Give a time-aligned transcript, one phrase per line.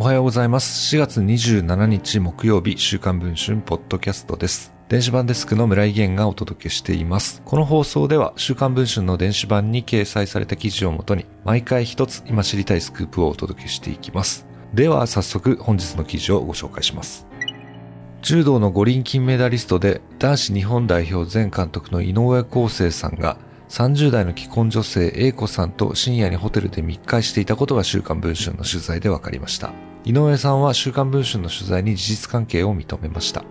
[0.00, 0.96] おはようございます。
[0.96, 4.72] 4月27日木曜日、週刊文春ポッドキャストです。
[4.88, 7.42] 電子版デスクの村井源がお届けしています。
[7.44, 14.46] この放送では、週刊文春の電子版に掲載された記事をもとに、毎回一つ今知りたいスクープをお届けしていきます。
[14.72, 17.26] では、早速本日の記事をご紹介します。
[18.22, 23.36] 柔道の五輪金メダリストで男子日本代表前監督の井上康生さんが
[23.68, 29.89] 30代の既婚女性 A 子さんと深夜にホテルで密会していたことが週刊文春の取材で分かりました。
[30.04, 33.44] 井上さんは週刊文春の取材に事実関係を認めました。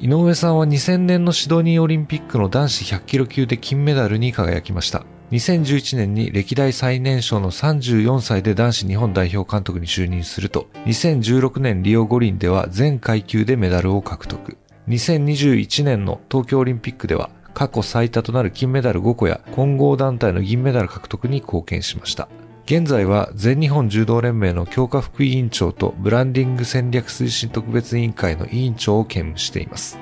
[0.00, 5.04] 井上さんは2000年のシドニーオリンピックの男子100キロ級で金メダルに輝きました。
[5.32, 14.56] 2011年に歴代最年少の34歳で男子日本代表監督に就任すると、2016年リオ五輪では全階級でメダルを獲得。
[14.88, 22.28] 2021年の東京オリンピックでは過去最多となる金メダル5個や混合団体の銀メダル獲得に貢献しました。
[22.68, 29.98] 現在は全日本柔道連盟の強化副委員長とブランディング戦略推進特別委員会の委員長を兼務しています。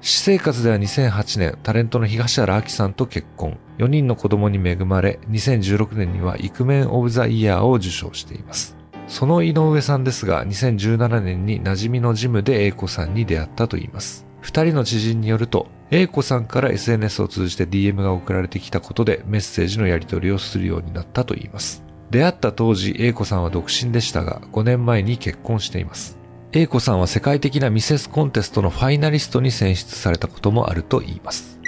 [0.00, 3.56] 私生活では2008年、タレントの東原明さんと結婚。
[3.78, 8.76] 4人の子供に恵まれ、2016年にはイクメンオブザイヤーを受賞しています。
[9.06, 14.25] その井上さんですが、2017年に馴染みのジムで英子さんに出会ったといいます。
[14.46, 21.82] 二人の知人によると、英子さんから SNS を通じて DM が送られてきたことでメッセージのやり取りをするようになったといいます。
[22.12, 26.16] 出会った当時、英子さんは独身でしたが、5年前に結婚しています。
[26.52, 31.58] 英子さんは世界的なミセスコンテストのファイナリストに選出されたこともあると言います。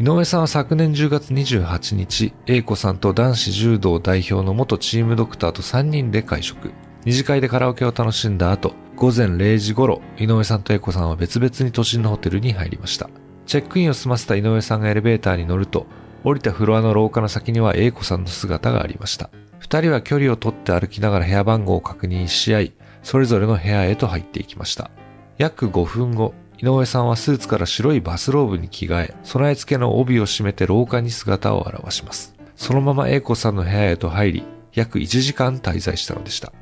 [0.00, 6.72] 井上さんは昨年10月28日、英子さんと男子柔道代表の元チームドクターと3人で会食。
[7.04, 13.08] 二次会でカラオケを楽しんだ後、午前0時頃、井上さんと英子さんは別々に都心のホテルに入りました。
[13.46, 15.86] チェックインを済ませた井上さんがエレベーターに乗ると、
[16.24, 19.30] 降りたフロアの廊下の先には英子さんの姿がありました。
[19.60, 22.72] 二人は距離を取って歩きながら部屋番号を確認し合い、
[23.04, 24.90] それぞれの部屋へと入っていきました。
[25.36, 32.34] 約5分後、井上さんはスーツから白いバスローブに着替え、備え付けの帯を締めて廊下に姿を現します。
[32.56, 36.52] そのまま英子さんの部屋へと入り、約1時間滞在したのでした。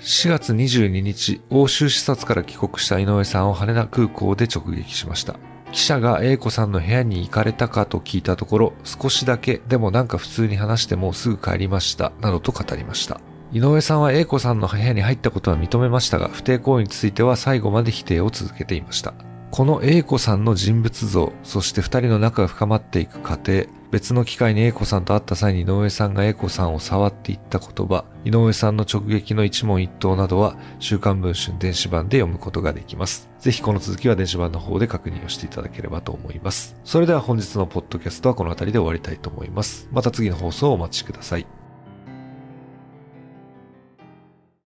[0.00, 5.36] 4月22日、欧州視察から帰国した井上さんを羽田空港で直撃しました。
[5.72, 13.20] 記者が英子さんの部屋に行かれたかと聞いたところ、少しだけ、でもなんか普通に話してもうすぐ帰りました、などと語りました。
[13.52, 19.14] 井上さんは英子さんの部屋に入ったことは認めましたが、不貞行為については最後まで否定を続けていました。
[19.50, 33.30] この英子さんの人物像、そして二人の仲が深まっていく過程、別の機会に英子さんと会った際に井上さんが英子さんを触っていった言葉、井上さんの直撃の一問一答などは、週刊文春電子版で読むことができます。
[33.40, 36.76] ぜひこの続きは電子版の方で確認をしていただければと思います。
[36.84, 39.88] それでは本日のポッドキャストはこの辺りで終わりたいと思います。
[39.90, 41.57] また次の放送をお待ちください。